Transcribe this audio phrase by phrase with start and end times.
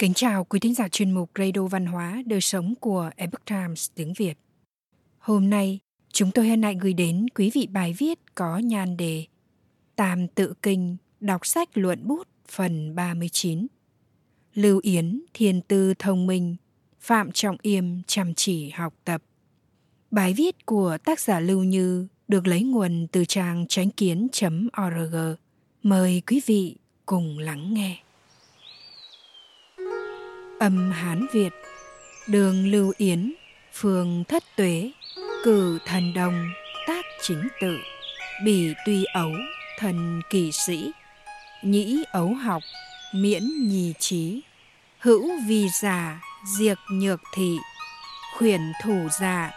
[0.00, 3.90] Kính chào quý thính giả chuyên mục Radio Văn hóa Đời Sống của Epoch Times
[3.94, 4.38] tiếng Việt.
[5.18, 5.78] Hôm nay,
[6.12, 9.24] chúng tôi hân hạnh gửi đến quý vị bài viết có nhan đề
[9.96, 13.66] Tam tự kinh, đọc sách luận bút phần 39.
[14.54, 16.56] Lưu Yến, Thiên Tư Thông Minh,
[17.00, 19.22] Phạm Trọng Yêm chăm chỉ học tập.
[20.10, 25.16] Bài viết của tác giả Lưu Như được lấy nguồn từ trang tránh kiến.org.
[25.82, 26.76] Mời quý vị
[27.06, 27.98] cùng lắng nghe.
[30.60, 31.52] Âm Hán Việt
[32.26, 33.32] Đường Lưu Yến
[33.72, 34.90] Phường Thất Tuế
[35.44, 36.50] Cử thần đồng
[36.86, 37.76] Tác chính tự
[38.44, 39.30] Bỉ tuy ấu
[39.78, 40.90] Thần kỳ sĩ
[41.62, 42.62] Nhĩ ấu học
[43.14, 44.40] Miễn nhì trí
[44.98, 46.20] Hữu vi già
[46.58, 47.56] Diệt nhược thị
[48.36, 49.50] Khuyển thủ già,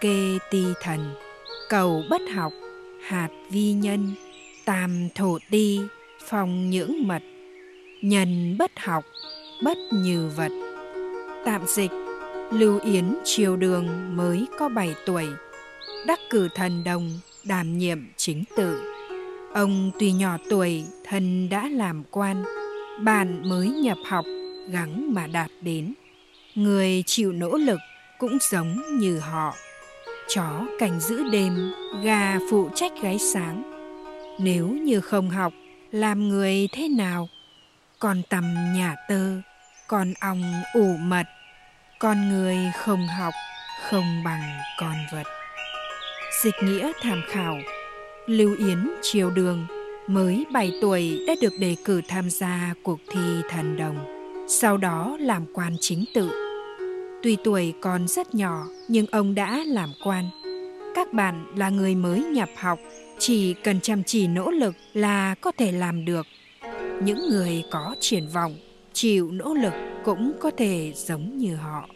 [0.00, 1.14] Kê ti thần
[1.68, 2.52] Cầu bất học
[3.06, 4.14] Hạt vi nhân
[4.64, 5.80] Tam thổ ti
[6.28, 7.22] Phòng nhưỡng mật
[8.02, 9.04] Nhân bất học
[9.62, 10.52] bất như vật.
[11.44, 11.90] Tạm dịch,
[12.50, 15.26] Lưu Yến triều đường mới có 7 tuổi,
[16.06, 17.10] đắc cử thần đồng,
[17.44, 18.82] đảm nhiệm chính tự.
[19.54, 22.44] Ông tuy nhỏ tuổi, thân đã làm quan,
[23.04, 24.24] bạn mới nhập học,
[24.70, 25.94] gắng mà đạt đến.
[26.54, 27.78] Người chịu nỗ lực
[28.18, 29.54] cũng giống như họ.
[30.28, 31.72] Chó cảnh giữ đêm,
[32.02, 33.62] gà phụ trách gáy sáng.
[34.40, 35.52] Nếu như không học,
[35.92, 37.28] làm người thế nào?
[37.98, 39.30] Còn tầm nhà tơ,
[39.88, 40.42] con ong
[40.74, 41.26] ủ mật,
[41.98, 43.34] con người không học,
[43.90, 44.40] không bằng
[44.78, 45.26] con vật.
[46.42, 47.56] Dịch nghĩa tham khảo,
[48.26, 49.66] lưu yến triều đường,
[50.06, 54.06] mới 7 tuổi đã được đề cử tham gia cuộc thi thần đồng,
[54.48, 56.30] sau đó làm quan chính tự.
[57.22, 60.24] Tuy tuổi còn rất nhỏ, nhưng ông đã làm quan.
[60.94, 62.78] Các bạn là người mới nhập học,
[63.18, 66.26] chỉ cần chăm chỉ nỗ lực là có thể làm được.
[67.02, 68.56] Những người có triển vọng
[69.00, 69.72] chịu nỗ lực
[70.04, 71.88] cũng có thể giống như họ.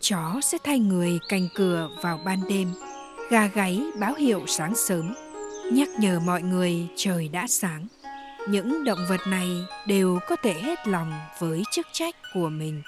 [0.00, 2.68] Chó sẽ thay người canh cửa vào ban đêm,
[3.30, 5.14] gà gáy báo hiệu sáng sớm,
[5.72, 7.86] nhắc nhở mọi người trời đã sáng.
[8.48, 9.48] Những động vật này
[9.86, 12.82] đều có thể hết lòng với chức trách của mình.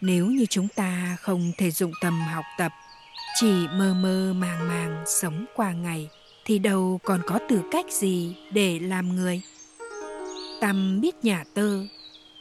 [0.00, 2.72] Nếu như chúng ta không thể dụng tâm học tập,
[3.40, 6.08] chỉ mơ mơ màng màng sống qua ngày,
[6.44, 9.42] thì đâu còn có tư cách gì để làm người?
[10.60, 11.78] Tâm biết nhà tơ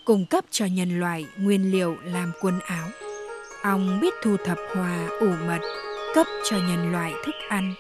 [0.06, 2.88] cung cấp cho nhân loại nguyên liệu làm quần áo.
[3.64, 5.60] Ong biết thu thập hoa ủ mật,
[6.16, 7.74] cấp cho nhân loại thức ăn.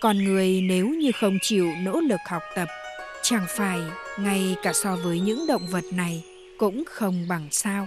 [0.00, 2.68] còn người nếu như không chịu nỗ lực học tập,
[3.22, 3.80] chẳng phải
[4.18, 6.24] ngay cả so với những động vật này
[6.58, 7.86] cũng không bằng sao.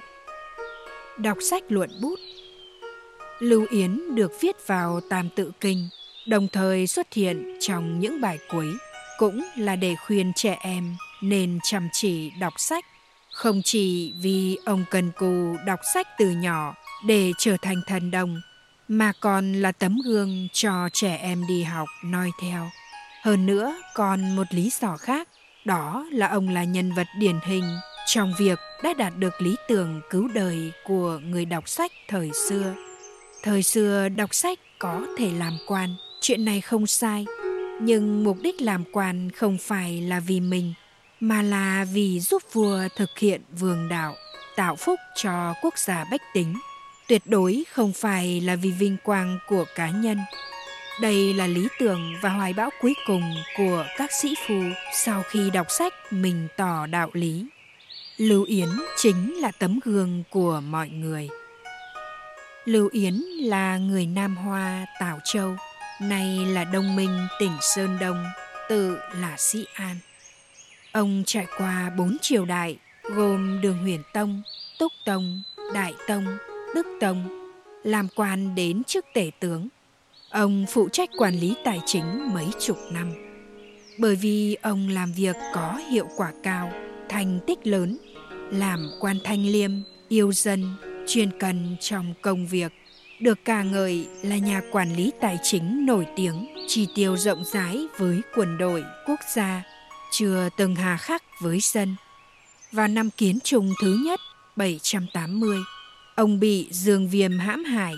[1.18, 2.20] Đọc sách luận bút
[3.40, 5.90] Lưu Yến được viết vào Tam Tự Kinh,
[6.28, 8.74] đồng thời xuất hiện trong những bài cuối,
[9.18, 12.86] cũng là để khuyên trẻ em nên chăm chỉ đọc sách
[13.39, 18.41] không chỉ vì ông cần cù đọc sách từ nhỏ để trở thành thần đồng,
[18.88, 22.69] mà còn là tấm gương cho trẻ em đi học noi theo.
[23.23, 25.28] Hơn nữa, còn một lý do khác,
[25.66, 27.63] đó là ông là nhân vật điển hình
[28.07, 32.75] trong việc đã đạt được lý tưởng cứu đời của người đọc sách thời xưa.
[33.44, 37.25] Thời xưa đọc sách có thể làm quan, chuyện này không sai,
[37.81, 40.73] nhưng mục đích làm quan không phải là vì mình
[41.19, 44.16] mà là vì giúp vua thực hiện vương đạo,
[44.56, 46.59] tạo phúc cho quốc gia bách tính.
[47.07, 50.18] Tuyệt đối không phải là vì vinh quang của cá nhân.
[51.02, 54.63] Đây là lý tưởng và hoài bão cuối cùng của các sĩ phu
[54.94, 57.46] sau khi đọc sách mình tỏ đạo lý.
[58.18, 61.29] Lưu Yến chính là tấm gương của mọi người.
[62.66, 65.56] Lưu Yến là người Nam Hoa Tảo Châu,
[66.02, 68.25] nay là Đông Minh tỉnh Sơn Đông,
[68.69, 69.96] tự là Sĩ An.
[70.99, 74.41] Ông trải qua bốn triều đại gồm Đường Huyền Tông,
[74.79, 75.41] Túc Tông,
[75.73, 76.25] Đại Tông,
[76.75, 77.49] Đức Tông,
[77.83, 79.67] làm quan đến chức tể tướng.
[80.29, 83.11] Ông phụ trách quản lý tài chính mấy chục năm.
[83.97, 86.72] Bởi vì ông làm việc có hiệu quả cao,
[87.09, 87.97] thành tích lớn,
[88.52, 89.72] làm quan thanh liêm,
[90.09, 90.75] yêu dân,
[91.07, 92.72] chuyên cần trong công việc,
[93.19, 97.87] được ca ngợi là nhà quản lý tài chính nổi tiếng, chi tiêu rộng rãi
[97.97, 99.63] với quân đội, quốc gia,
[100.11, 101.96] chưa từng hà khắc với dân.
[102.72, 104.20] Vào năm kiến trùng thứ nhất
[104.56, 105.58] 780,
[106.16, 107.96] ông bị dương viêm hãm hại.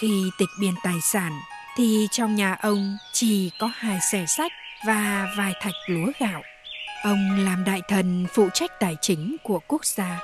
[0.00, 1.40] Khi tịch biên tài sản
[1.76, 4.52] thì trong nhà ông chỉ có hai xẻ sách
[4.86, 6.42] và vài thạch lúa gạo.
[7.04, 10.20] Ông làm đại thần phụ trách tài chính của quốc gia,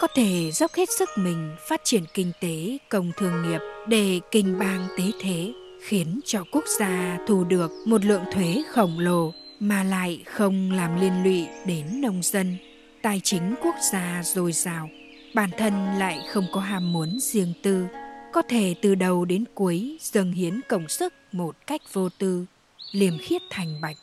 [0.00, 4.58] có thể dốc hết sức mình phát triển kinh tế công thương nghiệp để kinh
[4.58, 5.52] bang tế thế,
[5.86, 9.32] khiến cho quốc gia thu được một lượng thuế khổng lồ
[9.62, 12.56] mà lại không làm liên lụy đến nông dân,
[13.02, 14.88] tài chính quốc gia dồi dào.
[15.34, 17.86] bản thân lại không có ham muốn riêng tư,
[18.32, 22.46] có thể từ đầu đến cuối dâng hiến công sức một cách vô tư,
[22.92, 23.96] liềm khiết thành bạch.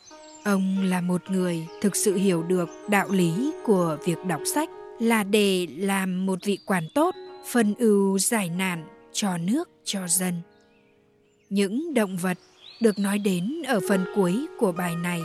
[0.44, 4.68] Ông là một người thực sự hiểu được đạo lý của việc đọc sách
[5.00, 7.14] là để làm một vị quản tốt,
[7.52, 10.34] phân ưu giải nạn cho nước cho dân.
[11.50, 12.38] Những động vật
[12.80, 15.20] được nói đến ở phần cuối của bài này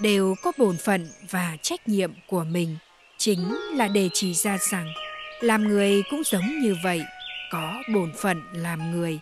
[0.00, 2.76] đều có bổn phận và trách nhiệm của mình,
[3.18, 4.92] chính là để chỉ ra rằng
[5.40, 7.02] làm người cũng giống như vậy,
[7.50, 9.18] có bổn phận làm người.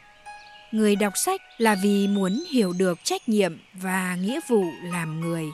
[0.72, 5.44] Người đọc sách là vì muốn hiểu được trách nhiệm và nghĩa vụ làm người.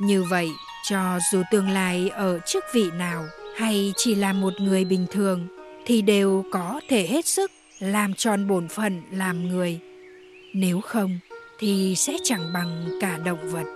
[0.00, 0.50] Như vậy,
[0.88, 3.24] cho dù tương lai ở chức vị nào
[3.56, 5.48] hay chỉ là một người bình thường
[5.86, 9.80] thì đều có thể hết sức làm tròn bổn phận làm người.
[10.54, 11.18] Nếu không
[11.58, 13.75] thì sẽ chẳng bằng cả động vật.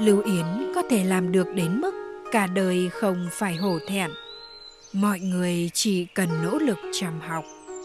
[0.00, 1.94] Lưu Yến có thể làm được đến mức
[2.32, 4.10] cả đời không phải hổ thẹn.
[4.92, 7.44] Mọi người chỉ cần nỗ lực chăm học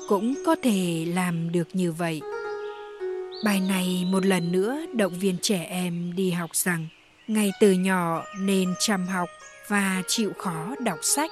[0.09, 2.21] cũng có thể làm được như vậy.
[3.45, 6.87] Bài này một lần nữa động viên trẻ em đi học rằng
[7.27, 9.29] ngay từ nhỏ nên chăm học
[9.67, 11.31] và chịu khó đọc sách.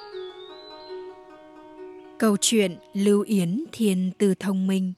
[2.18, 4.92] Câu chuyện Lưu Yến Thiên Tư Thông Minh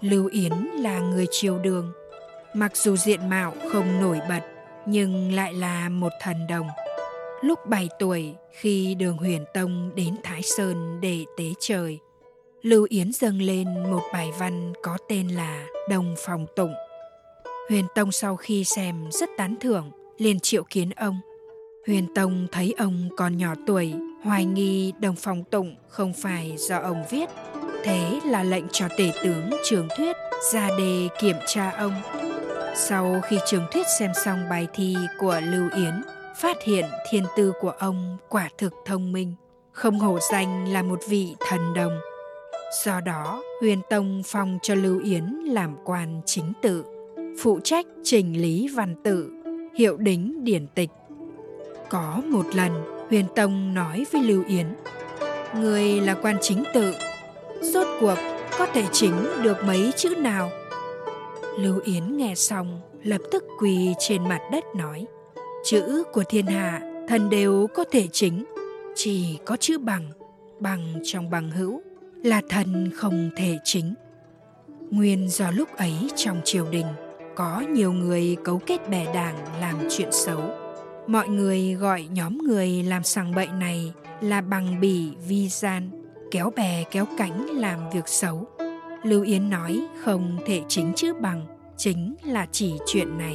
[0.00, 1.92] Lưu Yến là người triều đường,
[2.54, 4.40] mặc dù diện mạo không nổi bật
[4.86, 6.66] nhưng lại là một thần đồng.
[7.42, 11.98] Lúc 7 tuổi, khi đường huyền tông đến Thái Sơn để tế trời,
[12.62, 16.74] Lưu Yến dâng lên một bài văn có tên là Đồng Phòng Tụng.
[17.68, 21.20] Huyền Tông sau khi xem rất tán thưởng, liền triệu kiến ông.
[21.86, 26.78] Huyền Tông thấy ông còn nhỏ tuổi, hoài nghi Đồng Phòng Tụng không phải do
[26.78, 27.28] ông viết.
[27.84, 30.16] Thế là lệnh cho tể tướng Trường Thuyết
[30.52, 32.21] ra đề kiểm tra ông.
[32.74, 36.02] Sau khi Trường Thuyết xem xong bài thi của Lưu Yến,
[36.36, 39.34] phát hiện thiên tư của ông quả thực thông minh,
[39.72, 42.00] không hổ danh là một vị thần đồng.
[42.84, 46.84] Do đó, Huyền Tông phong cho Lưu Yến làm quan chính tự,
[47.40, 49.30] phụ trách trình lý văn tự,
[49.78, 50.90] hiệu đính điển tịch.
[51.90, 52.72] Có một lần,
[53.08, 54.66] Huyền Tông nói với Lưu Yến,
[55.54, 56.94] Người là quan chính tự,
[57.60, 58.18] rốt cuộc
[58.58, 60.50] có thể chính được mấy chữ nào?
[61.58, 65.06] Lưu Yến nghe xong, lập tức quỳ trên mặt đất nói,
[65.64, 68.44] chữ của thiên hạ thần đều có thể chính
[68.94, 70.10] chỉ có chữ bằng
[70.60, 71.82] bằng trong bằng hữu
[72.24, 73.94] là thần không thể chính.
[74.90, 76.86] Nguyên do lúc ấy trong triều đình
[77.34, 80.40] có nhiều người cấu kết bè đảng làm chuyện xấu.
[81.06, 85.90] Mọi người gọi nhóm người làm sằng bậy này là bằng bỉ vi gian
[86.30, 88.46] kéo bè kéo cánh làm việc xấu
[89.02, 91.46] lưu yến nói không thể chính chữ bằng
[91.76, 93.34] chính là chỉ chuyện này.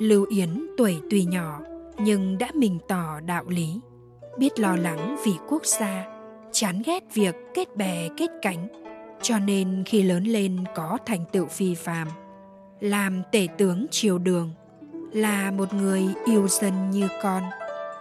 [0.00, 1.60] Lưu Yến tuổi tuy nhỏ
[1.98, 3.80] nhưng đã mình tỏ đạo lý,
[4.38, 6.04] biết lo lắng vì quốc gia,
[6.52, 8.68] chán ghét việc kết bè kết cánh,
[9.22, 12.08] cho nên khi lớn lên có thành tựu phi phàm,
[12.80, 14.50] làm tể tướng triều đường,
[15.12, 17.42] là một người yêu dân như con,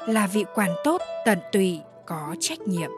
[0.08, 2.92] là vị quản tốt tận tụy có trách nhiệm.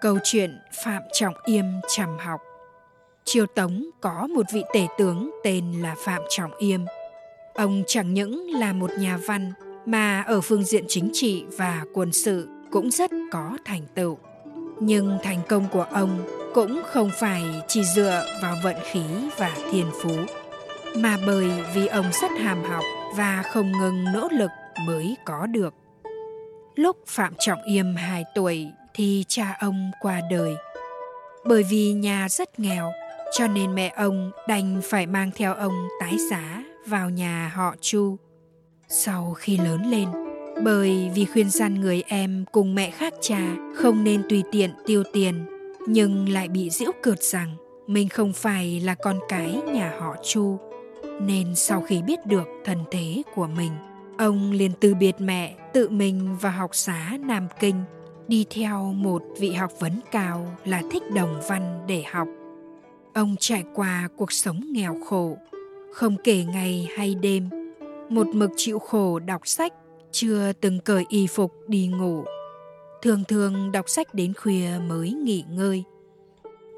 [0.00, 1.64] Câu chuyện Phạm Trọng Yêm
[1.96, 2.40] trầm học
[3.24, 6.80] Triều Tống có một vị tể tướng tên là Phạm Trọng Yêm–
[7.58, 9.52] Ông chẳng những là một nhà văn
[9.86, 14.18] mà ở phương diện chính trị và quân sự cũng rất có thành tựu.
[14.80, 16.18] Nhưng thành công của ông
[16.54, 19.00] cũng không phải chỉ dựa vào vận khí
[19.36, 20.16] và thiên phú,
[20.96, 22.84] mà bởi vì ông rất hàm học
[23.16, 24.50] và không ngừng nỗ lực
[24.86, 25.74] mới có được.
[26.74, 28.66] Lúc Phạm Trọng Yêm 2 tuổi
[28.98, 30.56] thì cha ông qua đời.
[31.44, 32.92] Bởi vì nhà rất nghèo,
[33.38, 38.16] cho nên mẹ ông đành phải mang theo ông tái giá vào nhà họ Chu.
[38.88, 40.08] Sau khi lớn lên,
[40.64, 43.40] bởi vì khuyên gian người em cùng mẹ khác cha
[43.76, 45.46] không nên tùy tiện tiêu tiền,
[45.86, 50.58] nhưng lại bị giễu cợt rằng mình không phải là con cái nhà họ Chu.
[51.20, 53.72] Nên sau khi biết được thần thế của mình,
[54.18, 57.84] ông liền từ biệt mẹ tự mình vào học xá Nam Kinh,
[58.28, 62.28] đi theo một vị học vấn cao là thích đồng văn để học.
[63.14, 65.38] Ông trải qua cuộc sống nghèo khổ,
[65.92, 67.48] không kể ngày hay đêm
[68.08, 69.72] một mực chịu khổ đọc sách
[70.12, 72.24] chưa từng cởi y phục đi ngủ.
[73.02, 75.84] Thường thường đọc sách đến khuya mới nghỉ ngơi.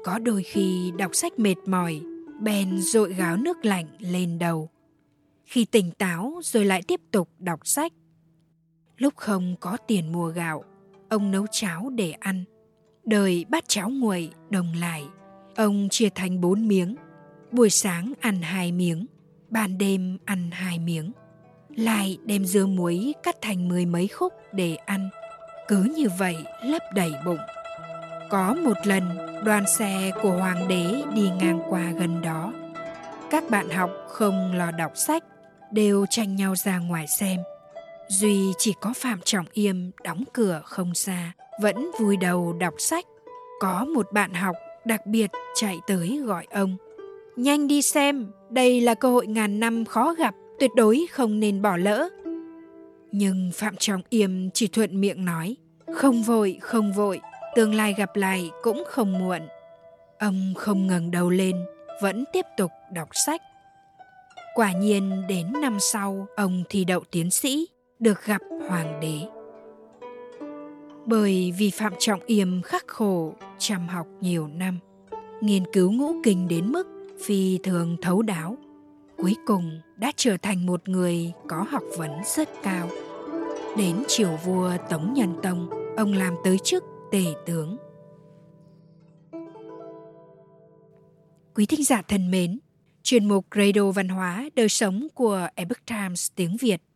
[0.03, 2.01] Có đôi khi đọc sách mệt mỏi
[2.39, 4.69] bèn dội gáo nước lạnh lên đầu.
[5.45, 7.93] Khi tỉnh táo rồi lại tiếp tục đọc sách.
[8.97, 10.63] Lúc không có tiền mua gạo
[11.11, 12.43] ông nấu cháo để ăn
[13.05, 15.03] đời bát cháo nguội đồng lại
[15.55, 16.95] ông chia thành bốn miếng
[17.51, 19.05] buổi sáng ăn hai miếng
[19.49, 21.11] ban đêm ăn hai miếng
[21.75, 25.09] lại đem dưa muối cắt thành mười mấy khúc để ăn.
[25.67, 27.39] Cứ như vậy lấp đầy bụng.
[28.29, 29.03] Có một lần,
[29.43, 32.53] đoàn xe của hoàng đế đi ngang qua gần đó.
[33.29, 35.23] Các bạn học không lo đọc sách,
[35.71, 37.39] đều tranh nhau ra ngoài xem.
[38.19, 43.05] Duy chỉ có Phạm Trọng Yêm đóng cửa không xa, vẫn vui đầu đọc sách.
[43.59, 46.77] Có một bạn học đặc biệt chạy tới gọi ông.
[47.35, 51.61] Nhanh đi xem, đây là cơ hội ngàn năm khó gặp, tuyệt đối không nên
[51.61, 52.09] bỏ lỡ.
[53.11, 55.57] Nhưng Phạm Trọng Yêm chỉ thuận miệng nói,
[55.95, 57.21] không vội, không vội,
[57.55, 59.41] tương lai gặp lại cũng không muộn.
[60.19, 61.55] Ông không ngẩng đầu lên,
[62.01, 63.41] vẫn tiếp tục đọc sách.
[64.55, 67.67] Quả nhiên đến năm sau, ông thi đậu tiến sĩ,
[68.01, 69.19] được gặp hoàng đế.
[71.05, 74.79] Bởi vì Phạm Trọng Yêm khắc khổ, chăm học nhiều năm,
[75.41, 76.87] nghiên cứu ngũ kinh đến mức
[77.25, 78.57] phi thường thấu đáo,
[79.17, 82.89] cuối cùng đã trở thành một người có học vấn rất cao.
[83.77, 87.77] Đến triều vua Tống Nhân Tông, ông làm tới chức tể tướng.
[91.55, 92.59] Quý thính giả thân mến,
[93.03, 96.81] chuyên mục Radio Văn hóa Đời sống của Epoch Times tiếng Việt